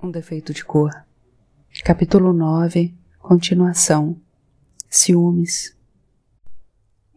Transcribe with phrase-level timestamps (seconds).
[0.00, 0.92] Um defeito de cor.
[1.84, 4.16] Capítulo 9 Continuação
[4.88, 5.76] Ciúmes.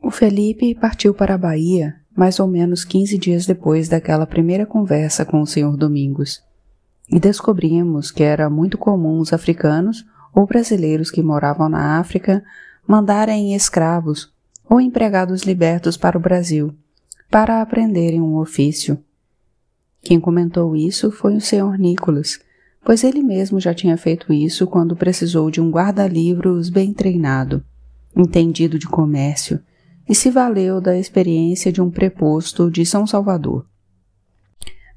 [0.01, 5.23] O Felipe partiu para a Bahia mais ou menos 15 dias depois daquela primeira conversa
[5.23, 5.77] com o Sr.
[5.77, 6.43] Domingos.
[7.07, 10.03] E descobrimos que era muito comum os africanos
[10.33, 12.43] ou brasileiros que moravam na África
[12.87, 14.33] mandarem escravos
[14.67, 16.75] ou empregados libertos para o Brasil
[17.29, 18.97] para aprenderem um ofício.
[20.01, 21.77] Quem comentou isso foi o Sr.
[21.77, 22.39] Nicholas
[22.83, 27.63] pois ele mesmo já tinha feito isso quando precisou de um guarda-livros bem treinado,
[28.15, 29.59] entendido de comércio,
[30.09, 33.65] e se valeu da experiência de um preposto de São Salvador.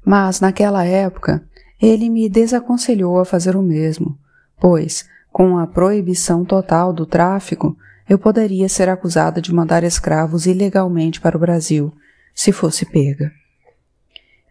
[0.03, 1.47] Mas, naquela época,
[1.81, 4.17] ele me desaconselhou a fazer o mesmo,
[4.59, 7.77] pois, com a proibição total do tráfico,
[8.07, 11.93] eu poderia ser acusada de mandar escravos ilegalmente para o Brasil,
[12.33, 13.31] se fosse pega.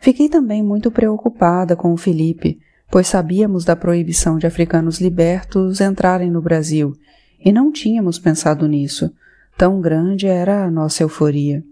[0.00, 2.58] Fiquei também muito preocupada com o Felipe,
[2.94, 6.96] pois sabíamos da proibição de africanos libertos entrarem no Brasil
[7.44, 9.12] e não tínhamos pensado nisso,
[9.58, 11.64] tão grande era a nossa euforia.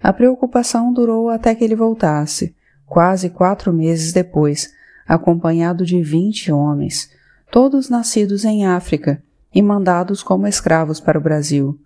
[0.00, 2.54] A preocupação durou até que ele voltasse,
[2.86, 4.72] quase quatro meses depois,
[5.04, 7.10] acompanhado de vinte homens,
[7.50, 9.20] todos nascidos em África
[9.52, 11.76] e mandados como escravos para o Brasil,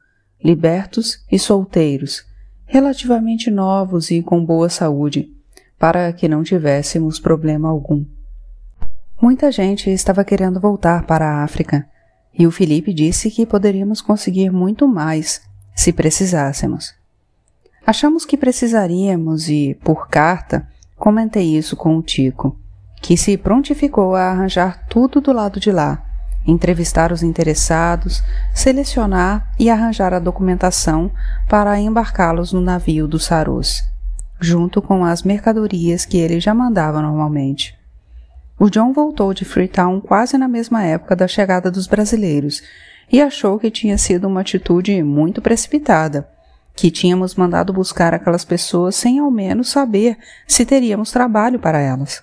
[0.44, 2.27] libertos e solteiros,
[2.66, 5.33] relativamente novos e com boa saúde,
[5.78, 8.05] para que não tivéssemos problema algum.
[9.20, 11.88] Muita gente estava querendo voltar para a África,
[12.36, 15.40] e o Felipe disse que poderíamos conseguir muito mais
[15.74, 16.94] se precisássemos.
[17.86, 22.58] Achamos que precisaríamos e, por carta, comentei isso com o Tico,
[23.00, 26.04] que se prontificou a arranjar tudo do lado de lá,
[26.46, 31.10] entrevistar os interessados, selecionar e arranjar a documentação
[31.48, 33.84] para embarcá-los no navio do Sarus,
[34.40, 37.78] junto com as mercadorias que ele já mandava normalmente.
[38.58, 42.62] O John voltou de Freetown quase na mesma época da chegada dos brasileiros
[43.11, 46.28] e achou que tinha sido uma atitude muito precipitada,
[46.74, 52.23] que tínhamos mandado buscar aquelas pessoas sem ao menos saber se teríamos trabalho para elas.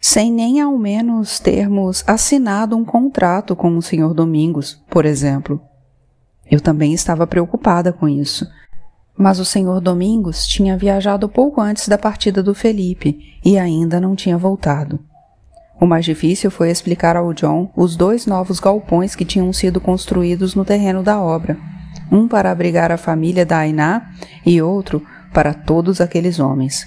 [0.00, 4.14] Sem nem ao menos termos assinado um contrato com o Sr.
[4.14, 5.60] Domingos, por exemplo.
[6.50, 8.46] Eu também estava preocupada com isso.
[9.16, 9.80] Mas o Sr.
[9.82, 14.98] Domingos tinha viajado pouco antes da partida do Felipe e ainda não tinha voltado.
[15.80, 20.54] O mais difícil foi explicar ao John os dois novos galpões que tinham sido construídos
[20.54, 21.56] no terreno da obra,
[22.12, 24.10] um para abrigar a família da Ainá
[24.44, 25.02] e outro
[25.32, 26.86] para todos aqueles homens.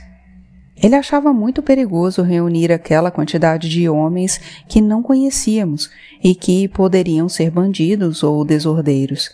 [0.78, 5.90] Ele achava muito perigoso reunir aquela quantidade de homens que não conhecíamos
[6.24, 9.32] e que poderiam ser bandidos ou desordeiros.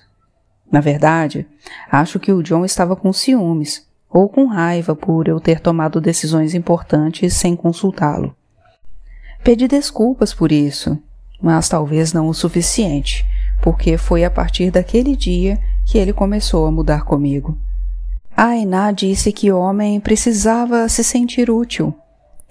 [0.71, 1.45] Na verdade,
[1.91, 6.53] acho que o John estava com ciúmes ou com raiva por eu ter tomado decisões
[6.53, 8.38] importantes sem consultá-lo.
[9.43, 11.01] Pedi desculpas por isso,
[11.41, 13.25] mas talvez não o suficiente,
[13.61, 17.57] porque foi a partir daquele dia que ele começou a mudar comigo.
[18.35, 21.93] A Ainá disse que o homem precisava se sentir útil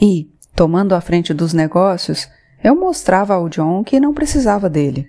[0.01, 2.29] e, tomando a frente dos negócios,
[2.63, 5.07] eu mostrava ao John que não precisava dele.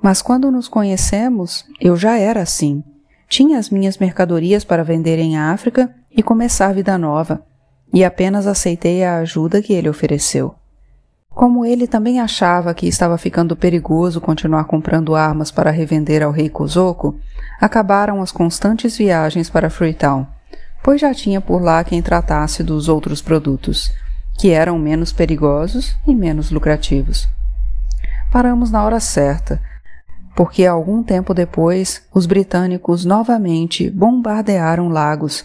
[0.00, 2.84] Mas quando nos conhecemos, eu já era assim.
[3.28, 7.44] Tinha as minhas mercadorias para vender em África e começar vida nova,
[7.92, 10.54] e apenas aceitei a ajuda que ele ofereceu.
[11.34, 16.48] Como ele também achava que estava ficando perigoso continuar comprando armas para revender ao rei
[16.48, 17.18] Kozoko,
[17.60, 20.26] acabaram as constantes viagens para Freetown,
[20.82, 23.90] pois já tinha por lá quem tratasse dos outros produtos,
[24.38, 27.28] que eram menos perigosos e menos lucrativos.
[28.30, 29.60] Paramos na hora certa,
[30.36, 35.44] porque algum tempo depois os britânicos novamente bombardearam Lagos,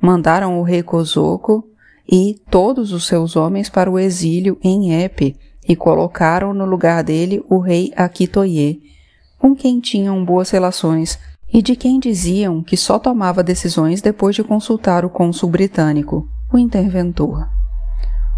[0.00, 1.64] mandaram o rei Kozoko
[2.10, 5.36] e todos os seus homens para o exílio em Epe
[5.68, 8.80] e colocaram no lugar dele o rei Akitoye,
[9.38, 11.18] com quem tinham boas relações
[11.52, 16.58] e de quem diziam que só tomava decisões depois de consultar o cônsul britânico, o
[16.58, 17.46] interventor.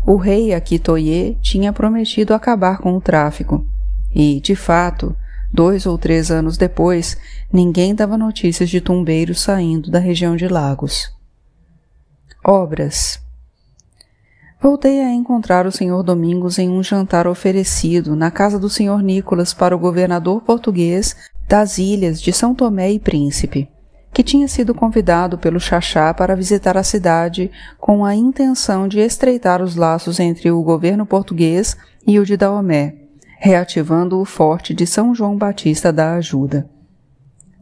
[0.04, 3.64] O rei Akitoye tinha prometido acabar com o tráfico
[4.12, 5.14] e, de fato,
[5.52, 7.16] dois ou três anos depois,
[7.52, 11.12] ninguém dava notícias de tumbeiros saindo da região de Lagos.
[12.44, 13.20] Obras
[14.62, 16.02] Voltei a encontrar o Sr.
[16.04, 19.02] Domingos em um jantar oferecido na casa do Sr.
[19.02, 21.16] Nicolas para o governador português
[21.48, 23.70] das ilhas de São Tomé e Príncipe,
[24.12, 29.62] que tinha sido convidado pelo Xaxá para visitar a cidade com a intenção de estreitar
[29.62, 31.74] os laços entre o governo português
[32.06, 32.96] e o de Daomé,
[33.38, 36.68] reativando o forte de São João Batista da Ajuda.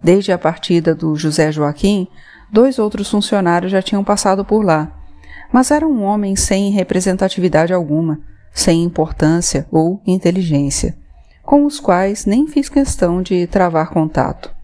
[0.03, 2.09] Desde a partida do José Joaquim,
[2.51, 4.98] dois outros funcionários já tinham passado por lá
[5.53, 8.21] mas era um homem sem representatividade alguma,
[8.53, 10.97] sem importância ou inteligência,
[11.43, 14.55] com os quais nem fiz questão de travar contato.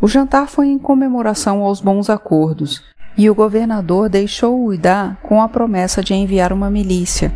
[0.00, 2.82] O jantar foi em comemoração aos bons acordos,
[3.16, 7.32] e o governador deixou-o dar com a promessa de enviar uma milícia,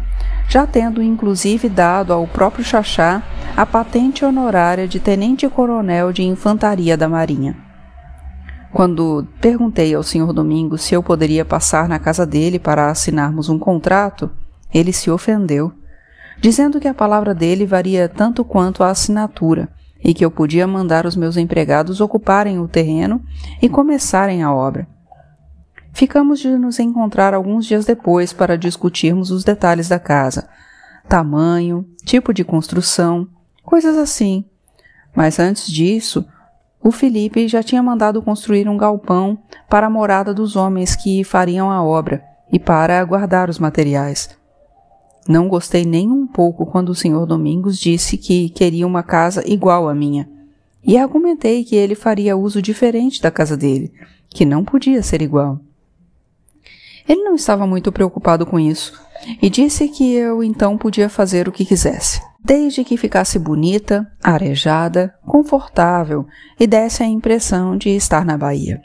[0.49, 3.23] já tendo inclusive dado ao próprio Xaxá
[3.57, 7.70] a patente honorária de tenente-coronel de infantaria da Marinha.
[8.73, 13.59] Quando perguntei ao senhor Domingos se eu poderia passar na casa dele para assinarmos um
[13.59, 14.31] contrato,
[14.73, 15.73] ele se ofendeu,
[16.41, 19.69] dizendo que a palavra dele varia tanto quanto a assinatura
[20.03, 23.23] e que eu podia mandar os meus empregados ocuparem o terreno
[23.61, 24.87] e começarem a obra.
[25.93, 30.49] Ficamos de nos encontrar alguns dias depois para discutirmos os detalhes da casa,
[31.09, 33.29] tamanho, tipo de construção,
[33.63, 34.45] coisas assim.
[35.15, 36.25] Mas antes disso,
[36.83, 39.39] o Felipe já tinha mandado construir um galpão
[39.69, 44.31] para a morada dos homens que fariam a obra e para guardar os materiais.
[45.29, 49.89] Não gostei nem um pouco quando o senhor Domingos disse que queria uma casa igual
[49.89, 50.29] à minha,
[50.83, 53.93] e argumentei que ele faria uso diferente da casa dele,
[54.31, 55.61] que não podia ser igual.
[57.07, 58.99] Ele não estava muito preocupado com isso
[59.43, 65.15] e disse que eu então podia fazer o que quisesse desde que ficasse bonita, arejada,
[65.27, 66.27] confortável
[66.59, 68.81] e desse a impressão de estar na Bahia.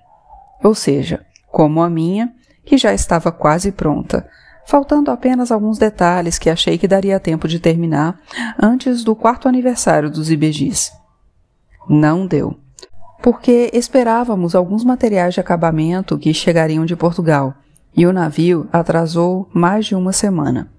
[0.63, 2.33] Ou seja, como a minha,
[2.65, 4.27] que já estava quase pronta,
[4.65, 8.19] faltando apenas alguns detalhes que achei que daria tempo de terminar
[8.61, 10.91] antes do quarto aniversário dos IBGs.
[11.87, 12.57] Não deu,
[13.21, 17.53] porque esperávamos alguns materiais de acabamento que chegariam de Portugal,
[17.95, 20.69] e o navio atrasou mais de uma semana.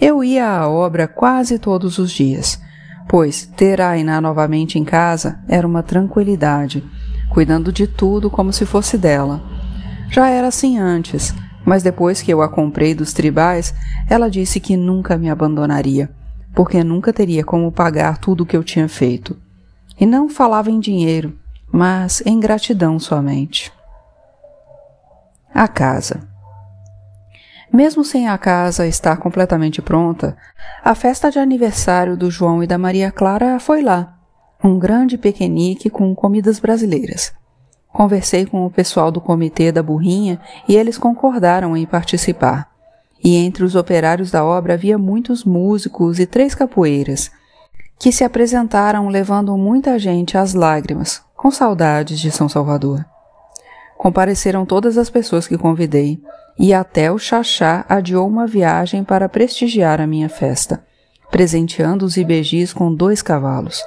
[0.00, 2.58] Eu ia à obra quase todos os dias,
[3.06, 6.82] pois ter a Ainá novamente em casa era uma tranquilidade,
[7.28, 9.42] cuidando de tudo como se fosse dela.
[10.10, 11.34] Já era assim antes,
[11.66, 13.74] mas depois que eu a comprei dos tribais,
[14.08, 16.10] ela disse que nunca me abandonaria,
[16.54, 19.36] porque nunca teria como pagar tudo o que eu tinha feito.
[20.00, 21.38] E não falava em dinheiro,
[21.70, 23.70] mas em gratidão somente.
[25.52, 26.29] A casa.
[27.72, 30.36] Mesmo sem a casa estar completamente pronta,
[30.82, 34.18] a festa de aniversário do João e da Maria Clara foi lá.
[34.62, 37.32] Um grande piquenique com comidas brasileiras.
[37.92, 42.68] Conversei com o pessoal do comitê da burrinha e eles concordaram em participar.
[43.22, 47.30] E entre os operários da obra havia muitos músicos e três capoeiras,
[47.98, 53.04] que se apresentaram levando muita gente às lágrimas, com saudades de São Salvador.
[54.00, 56.18] Compareceram todas as pessoas que convidei,
[56.58, 60.82] e até o Xaxá adiou uma viagem para prestigiar a minha festa,
[61.30, 63.78] presenteando os ibejis com dois cavalos.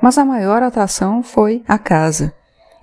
[0.00, 2.32] Mas a maior atração foi a casa,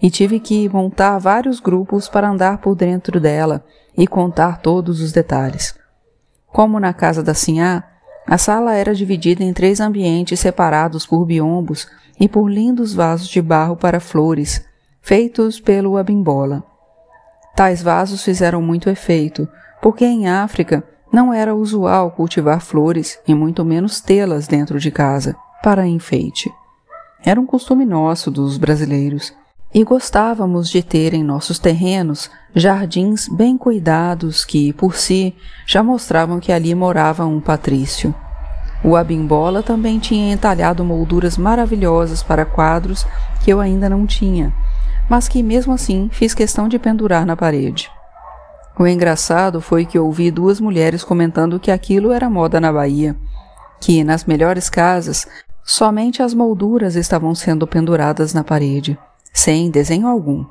[0.01, 3.63] e tive que montar vários grupos para andar por dentro dela
[3.97, 5.73] e contar todos os detalhes.
[6.47, 7.81] Como na casa da Sinhá,
[8.27, 11.87] a sala era dividida em três ambientes separados por biombos
[12.19, 14.69] e por lindos vasos de barro para flores,
[15.01, 16.63] feitos pelo abimbola.
[17.55, 19.47] Tais vasos fizeram muito efeito,
[19.81, 25.35] porque em África não era usual cultivar flores e muito menos tê-las dentro de casa,
[25.61, 26.51] para enfeite.
[27.23, 29.33] Era um costume nosso dos brasileiros,
[29.73, 35.33] e gostávamos de ter em nossos terrenos jardins bem cuidados que, por si,
[35.65, 38.13] já mostravam que ali morava um patrício.
[38.83, 43.05] O Abimbola também tinha entalhado molduras maravilhosas para quadros
[43.43, 44.53] que eu ainda não tinha,
[45.11, 47.91] mas que mesmo assim fiz questão de pendurar na parede.
[48.79, 53.13] O engraçado foi que ouvi duas mulheres comentando que aquilo era moda na Bahia,
[53.81, 55.27] que nas melhores casas
[55.65, 58.97] somente as molduras estavam sendo penduradas na parede,
[59.33, 60.45] sem desenho algum.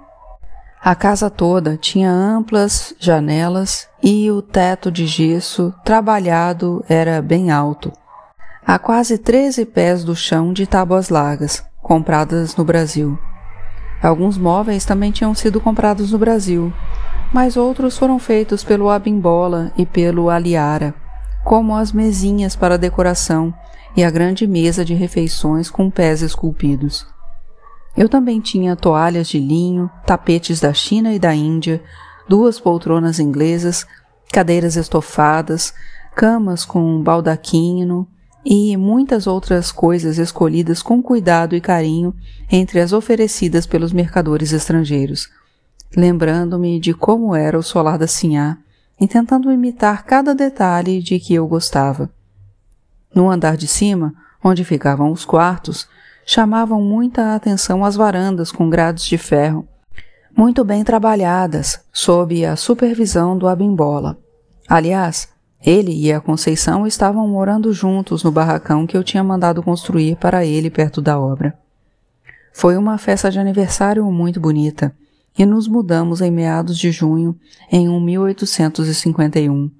[0.85, 7.91] A casa toda tinha amplas janelas e o teto de gesso trabalhado era bem alto,
[8.67, 13.19] a quase 13 pés do chão de tábuas largas, compradas no Brasil.
[14.03, 16.73] Alguns móveis também tinham sido comprados no Brasil,
[17.33, 20.95] mas outros foram feitos pelo Abimbola e pelo Aliara,
[21.45, 23.53] como as mesinhas para decoração
[23.97, 27.07] e a grande mesa de refeições com pés esculpidos.
[27.97, 31.83] Eu também tinha toalhas de linho, tapetes da China e da Índia,
[32.29, 33.87] duas poltronas inglesas,
[34.33, 35.75] cadeiras estofadas,
[36.15, 38.09] camas com baldaquino,
[38.45, 42.15] e muitas outras coisas escolhidas com cuidado e carinho
[42.51, 45.29] entre as oferecidas pelos mercadores estrangeiros,
[45.97, 48.57] lembrando-me de como era o solar da Sinhá
[48.99, 52.11] e tentando imitar cada detalhe de que eu gostava.
[53.15, 55.89] No andar de cima, onde ficavam os quartos,
[56.25, 59.67] chamavam muita atenção as varandas com grades de ferro,
[60.37, 64.17] muito bem trabalhadas, sob a supervisão do Abimbola.
[64.69, 65.29] Aliás,
[65.65, 70.45] Ele e a Conceição estavam morando juntos no barracão que eu tinha mandado construir para
[70.45, 71.55] ele perto da obra.
[72.53, 74.95] Foi uma festa de aniversário muito bonita
[75.39, 77.39] e nos mudamos em meados de junho
[77.71, 79.71] em 1851,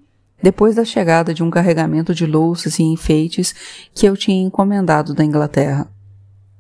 [0.43, 3.55] depois da chegada de um carregamento de louças e enfeites
[3.95, 5.89] que eu tinha encomendado da Inglaterra.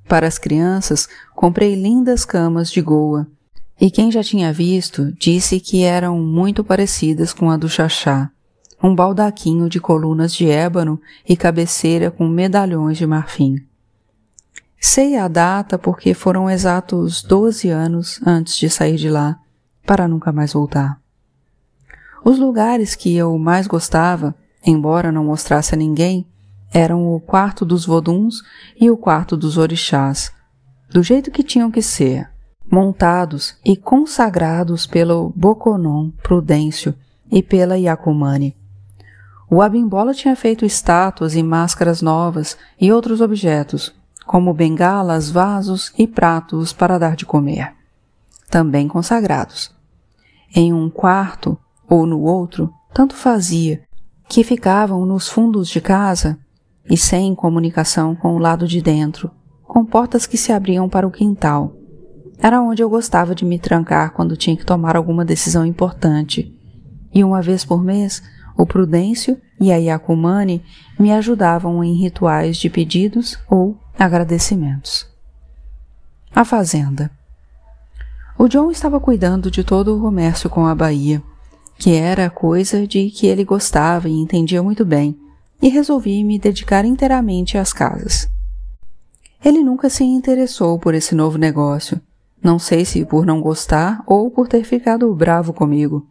[0.08, 3.26] Para as crianças, comprei lindas camas de goa,
[3.80, 8.30] e quem já tinha visto disse que eram muito parecidas com a do Xaxá
[8.82, 13.56] um baldaquinho de colunas de ébano e cabeceira com medalhões de marfim.
[14.80, 19.38] Sei a data porque foram exatos doze anos antes de sair de lá,
[19.84, 20.98] para nunca mais voltar.
[22.24, 24.34] Os lugares que eu mais gostava,
[24.64, 26.26] embora não mostrasse a ninguém,
[26.72, 28.42] eram o quarto dos voduns
[28.80, 30.32] e o quarto dos orixás,
[30.90, 32.30] do jeito que tinham que ser,
[32.70, 36.94] montados e consagrados pelo Boconon Prudêncio
[37.30, 38.59] e pela Yacumani.
[39.52, 43.92] O Abimbola tinha feito estátuas e máscaras novas e outros objetos,
[44.24, 47.72] como bengalas, vasos e pratos para dar de comer,
[48.48, 49.74] também consagrados.
[50.54, 53.82] Em um quarto ou no outro, tanto fazia,
[54.28, 56.38] que ficavam nos fundos de casa
[56.88, 59.32] e sem comunicação com o lado de dentro,
[59.64, 61.74] com portas que se abriam para o quintal.
[62.38, 66.56] Era onde eu gostava de me trancar quando tinha que tomar alguma decisão importante.
[67.12, 68.22] E uma vez por mês
[68.60, 70.62] o Prudêncio e a Yacumani
[70.98, 75.08] me ajudavam em rituais de pedidos ou agradecimentos.
[76.34, 77.10] A Fazenda
[78.38, 81.22] O John estava cuidando de todo o comércio com a Bahia,
[81.78, 85.18] que era coisa de que ele gostava e entendia muito bem,
[85.62, 88.28] e resolvi me dedicar inteiramente às casas.
[89.42, 91.98] Ele nunca se interessou por esse novo negócio,
[92.42, 96.09] não sei se por não gostar ou por ter ficado bravo comigo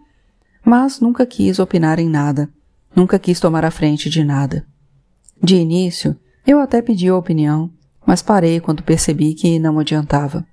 [0.70, 2.48] mas nunca quis opinar em nada,
[2.96, 4.64] nunca quis tomar a frente de nada.
[5.42, 7.72] De início, eu até pedi opinião,
[8.06, 10.46] mas parei quando percebi que não adiantava.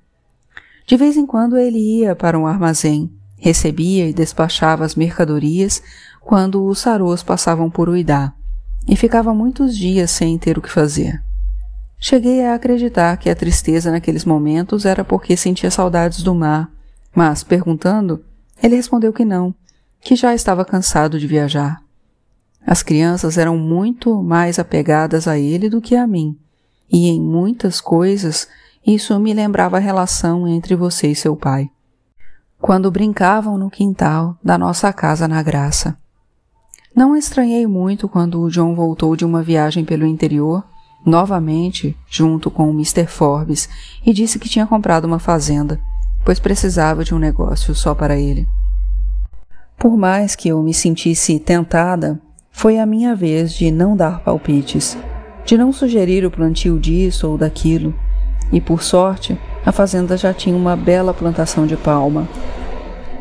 [0.87, 5.83] De vez em quando ele ia para um armazém, recebia e despachava as mercadorias
[6.23, 8.33] quando os sarôs passavam por Uidá,
[8.89, 11.23] e ficava muitos dias sem ter o que fazer.
[11.99, 16.73] Cheguei a acreditar que a tristeza naqueles momentos era porque sentia saudades do mar,
[17.15, 18.25] mas, perguntando,
[18.63, 19.55] ele respondeu que não,
[20.01, 21.83] que já estava cansado de viajar.
[22.67, 26.37] As crianças eram muito mais apegadas a ele do que a mim,
[26.91, 28.49] e em muitas coisas
[28.87, 31.71] isso me lembrava a relação entre você e seu pai.
[32.61, 35.97] Quando brincavam no quintal da nossa casa na Graça.
[36.95, 40.65] Não estranhei muito quando o John voltou de uma viagem pelo interior,
[41.05, 43.07] novamente junto com o Mr.
[43.07, 43.69] Forbes,
[44.05, 45.79] e disse que tinha comprado uma fazenda,
[46.25, 48.49] pois precisava de um negócio só para ele.
[49.79, 52.19] Por mais que eu me sentisse tentada,
[52.51, 54.97] foi a minha vez de não dar palpites,
[55.45, 57.95] de não sugerir o plantio disso ou daquilo,
[58.51, 62.27] e por sorte, a fazenda já tinha uma bela plantação de palma.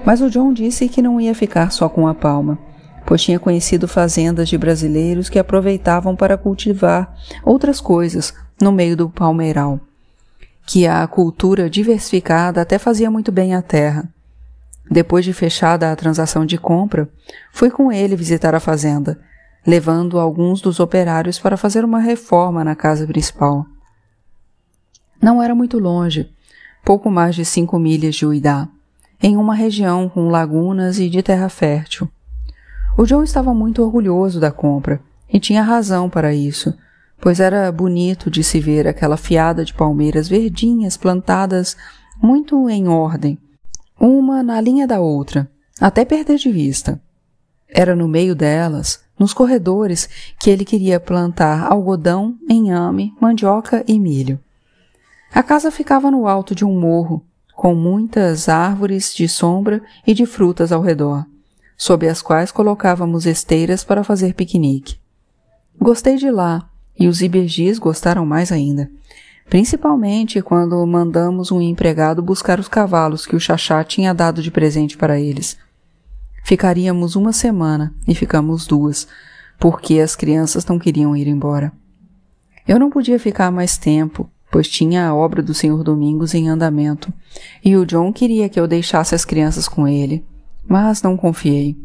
[0.05, 2.57] Mas o John disse que não ia ficar só com a palma,
[3.05, 9.09] pois tinha conhecido fazendas de brasileiros que aproveitavam para cultivar outras coisas no meio do
[9.09, 9.77] palmeiral,
[10.65, 14.14] que a cultura diversificada até fazia muito bem à terra
[14.89, 17.09] depois de fechada a transação de compra,
[17.51, 19.19] fui com ele visitar a fazenda,
[19.65, 23.65] levando alguns dos operários para fazer uma reforma na casa principal.
[25.21, 26.29] Não era muito longe,
[26.83, 28.67] pouco mais de cinco milhas de Uidá,
[29.21, 32.07] em uma região com lagunas e de terra fértil.
[32.97, 35.01] O John estava muito orgulhoso da compra,
[35.31, 36.73] e tinha razão para isso,
[37.19, 41.75] pois era bonito de se ver aquela fiada de palmeiras verdinhas plantadas
[42.21, 43.37] muito em ordem,
[43.99, 45.49] uma na linha da outra,
[45.79, 47.01] até perder de vista.
[47.67, 50.09] Era no meio delas, nos corredores,
[50.39, 54.39] que ele queria plantar algodão, enhame, mandioca e milho.
[55.33, 57.25] A casa ficava no alto de um morro,
[57.55, 61.25] com muitas árvores de sombra e de frutas ao redor,
[61.77, 64.97] sob as quais colocávamos esteiras para fazer piquenique.
[65.79, 68.89] Gostei de lá, e os ibergis gostaram mais ainda
[69.49, 74.97] principalmente quando mandamos um empregado buscar os cavalos que o Xaxá tinha dado de presente
[74.97, 75.57] para eles.
[76.43, 79.07] Ficaríamos uma semana e ficamos duas,
[79.59, 81.71] porque as crianças não queriam ir embora.
[82.67, 87.11] Eu não podia ficar mais tempo, pois tinha a obra do Senhor Domingos em andamento,
[87.63, 90.25] e o John queria que eu deixasse as crianças com ele,
[90.67, 91.77] mas não confiei.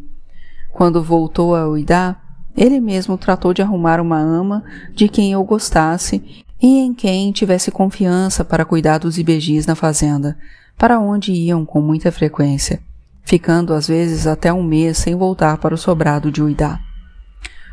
[0.72, 2.16] Quando voltou a Uidá,
[2.56, 4.64] ele mesmo tratou de arrumar uma ama
[4.94, 10.36] de quem eu gostasse e em quem tivesse confiança para cuidar dos ibejis na fazenda,
[10.76, 12.80] para onde iam com muita frequência,
[13.22, 16.78] ficando às vezes até um mês sem voltar para o sobrado de Uidá.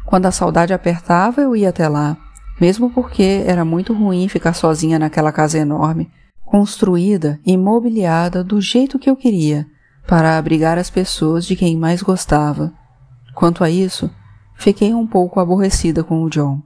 [0.05, 2.17] Quando a saudade apertava, eu ia até lá,
[2.61, 6.09] mesmo porque era muito ruim ficar sozinha naquela casa enorme,
[6.45, 9.67] construída e mobiliada do jeito que eu queria,
[10.07, 12.71] para abrigar as pessoas de quem mais gostava.
[13.35, 14.09] Quanto a isso,
[14.55, 16.61] fiquei um pouco aborrecida com o John.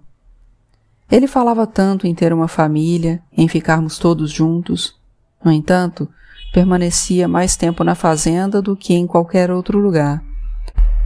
[1.12, 4.96] Ele falava tanto em ter uma família, em ficarmos todos juntos.
[5.44, 6.08] No entanto,
[6.54, 10.24] permanecia mais tempo na fazenda do que em qualquer outro lugar.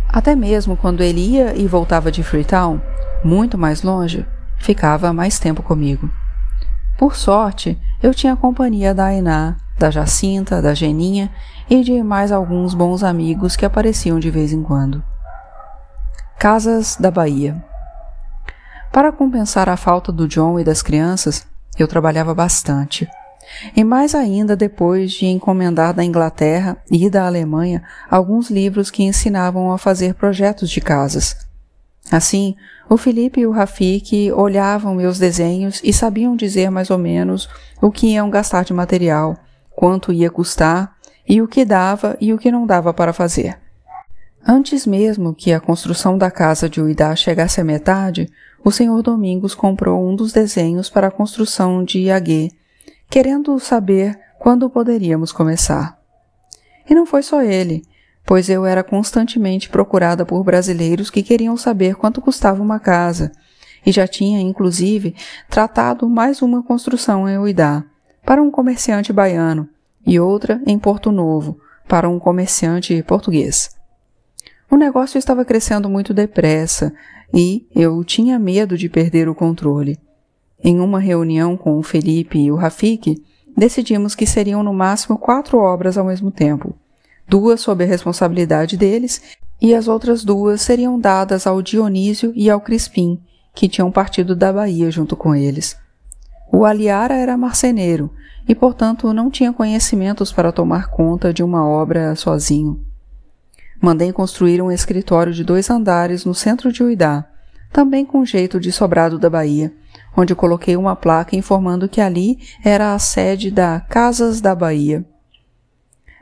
[0.07, 2.79] Até mesmo quando ele ia e voltava de Freetown,
[3.23, 4.23] muito mais longe,
[4.59, 6.07] ficava mais tempo comigo.
[6.99, 11.31] Por sorte, eu tinha a companhia da Ainá, da Jacinta, da Geninha
[11.67, 15.03] e de mais alguns bons amigos que apareciam de vez em quando.
[16.37, 17.61] Casas da Bahia
[18.95, 21.45] Para compensar a falta do John e das crianças,
[21.77, 23.05] eu trabalhava bastante.
[23.75, 29.69] E mais ainda depois de encomendar da Inglaterra e da Alemanha alguns livros que ensinavam
[29.73, 31.35] a fazer projetos de casas.
[32.09, 32.55] Assim,
[32.89, 37.49] o Felipe e o Rafik olhavam meus desenhos e sabiam dizer mais ou menos
[37.81, 39.35] o que iam gastar de material,
[39.71, 40.95] quanto ia custar
[41.27, 43.57] e o que dava e o que não dava para fazer.
[44.47, 48.29] Antes mesmo que a construção da casa de Uidá chegasse à metade,
[48.65, 52.49] o senhor Domingos comprou um dos desenhos para a construção de Iaguê
[53.07, 55.99] querendo saber quando poderíamos começar.
[56.89, 57.83] E não foi só ele,
[58.25, 63.31] pois eu era constantemente procurada por brasileiros que queriam saber quanto custava uma casa,
[63.85, 65.15] e já tinha, inclusive,
[65.47, 67.83] tratado mais uma construção em Uidá,
[68.25, 69.69] para um comerciante baiano,
[70.07, 73.75] e outra em Porto Novo, para um comerciante português.
[74.71, 76.91] O negócio estava crescendo muito depressa
[77.33, 79.99] e eu tinha medo de perder o controle.
[80.63, 83.21] Em uma reunião com o Felipe e o Rafik,
[83.55, 86.75] decidimos que seriam no máximo quatro obras ao mesmo tempo,
[87.27, 89.21] duas sob a responsabilidade deles
[89.61, 93.19] e as outras duas seriam dadas ao Dionísio e ao Crispim,
[93.53, 95.77] que tinham partido da Bahia junto com eles.
[96.51, 98.11] O Aliara era marceneiro
[98.47, 102.84] e, portanto, não tinha conhecimentos para tomar conta de uma obra sozinho.
[103.85, 107.23] Mandei construir um escritório de dois andares no centro de Uidá,
[107.71, 109.71] também com jeito de sobrado da Bahia,
[110.17, 115.05] onde coloquei uma placa informando que ali era a sede da Casas da Bahia.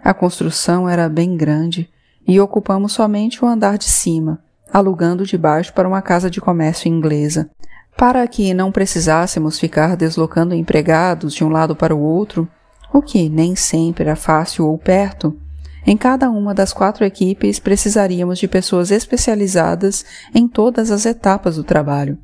[0.04, 1.90] A construção era bem grande
[2.28, 6.90] e ocupamos somente o andar de cima, alugando de baixo para uma casa de comércio
[6.90, 7.50] inglesa.
[7.96, 12.46] Para que não precisássemos ficar deslocando empregados de um lado para o outro,
[12.92, 15.40] o que nem sempre era fácil ou perto,
[15.86, 21.64] em cada uma das quatro equipes precisaríamos de pessoas especializadas em todas as etapas do
[21.64, 22.18] trabalho.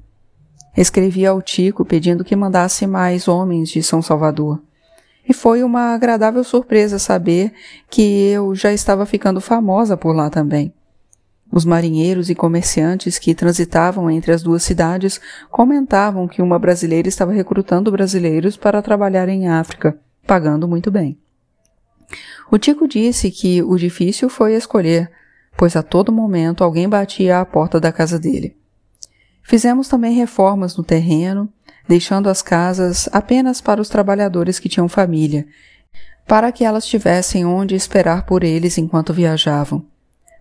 [0.78, 4.62] Escrevi ao Tico pedindo que mandasse mais homens de São Salvador.
[5.28, 7.54] E foi uma agradável surpresa saber
[7.90, 10.74] que eu já estava ficando famosa por lá também.
[11.52, 15.20] Os marinheiros e comerciantes que transitavam entre as duas cidades
[15.50, 21.18] comentavam que uma brasileira estava recrutando brasileiros para trabalhar em África, pagando muito bem.
[22.52, 25.12] O Tico disse que o difícil foi escolher,
[25.58, 28.56] pois a todo momento alguém batia à porta da casa dele.
[29.44, 31.52] Fizemos também reformas no terreno,
[31.88, 35.48] deixando as casas apenas para os trabalhadores que tinham família,
[36.28, 39.84] para que elas tivessem onde esperar por eles enquanto viajavam.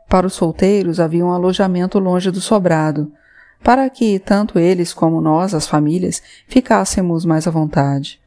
[0.09, 3.11] Para os solteiros havia um alojamento longe do sobrado,
[3.63, 8.21] para que tanto eles como nós, as famílias, ficássemos mais à vontade.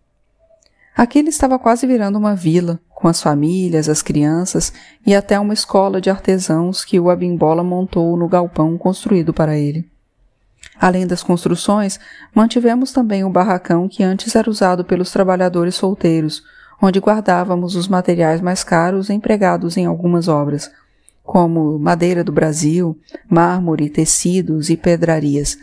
[0.96, 4.72] Aquilo estava quase virando uma vila, com as famílias, as crianças
[5.06, 9.90] e até uma escola de artesãos que o Abimbola montou no galpão construído para ele.
[10.80, 12.00] Além das construções,
[12.34, 16.44] mantivemos também o barracão que antes era usado pelos trabalhadores solteiros,
[16.82, 20.72] onde guardávamos os materiais mais caros empregados em algumas obras,
[21.24, 22.98] como madeira do Brasil,
[23.30, 25.58] mármore, tecidos e pedrarias,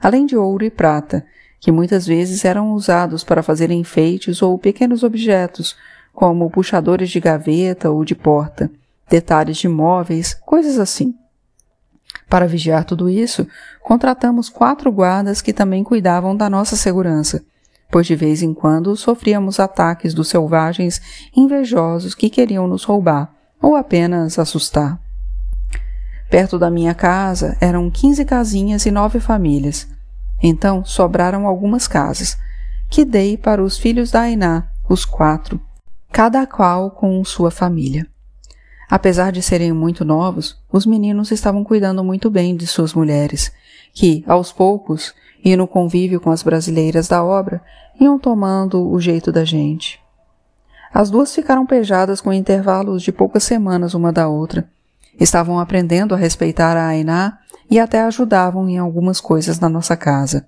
[0.00, 1.26] além de ouro e prata,
[1.60, 5.76] que muitas vezes eram usados para fazer enfeites ou pequenos objetos,
[6.12, 8.70] como puxadores de gaveta ou de porta,
[9.08, 11.14] detalhes de móveis, coisas assim.
[12.28, 13.46] Para vigiar tudo isso,
[13.82, 17.44] contratamos quatro guardas que também cuidavam da nossa segurança,
[17.90, 21.00] pois de vez em quando sofríamos ataques dos selvagens
[21.36, 24.98] invejosos que queriam nos roubar ou apenas assustar.
[26.30, 29.88] Perto da minha casa eram quinze casinhas e nove famílias.
[30.42, 32.36] Então sobraram algumas casas,
[32.88, 35.60] que dei para os filhos da Ainá, os quatro,
[36.10, 38.06] cada qual com sua família.
[38.88, 43.52] Apesar de serem muito novos, os meninos estavam cuidando muito bem de suas mulheres,
[43.92, 47.62] que, aos poucos, e no convívio com as brasileiras da obra,
[48.00, 50.00] iam tomando o jeito da gente.
[50.92, 54.68] As duas ficaram pejadas com intervalos de poucas semanas uma da outra,
[55.18, 57.39] Estavam aprendendo a respeitar a Ainá
[57.70, 60.46] e até ajudavam em algumas coisas na nossa casa.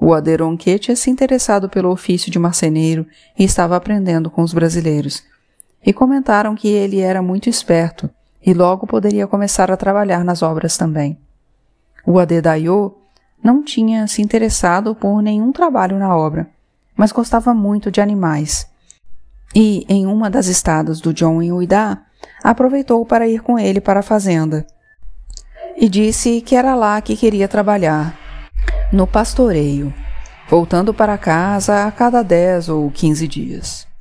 [0.00, 3.06] O Aderonque tinha se interessado pelo ofício de marceneiro
[3.38, 5.22] e estava aprendendo com os brasileiros.
[5.84, 8.10] E comentaram que ele era muito esperto
[8.44, 11.18] e logo poderia começar a trabalhar nas obras também.
[12.06, 12.94] O Adedayo
[13.42, 16.48] não tinha se interessado por nenhum trabalho na obra,
[16.96, 18.66] mas gostava muito de animais.
[19.54, 22.02] E, em uma das estadas do John em Uidá,
[22.42, 24.66] aproveitou para ir com ele para a fazenda.
[25.76, 28.16] E disse que era lá que queria trabalhar,
[28.92, 29.92] no pastoreio,
[30.48, 33.93] voltando para casa a cada dez ou quinze dias.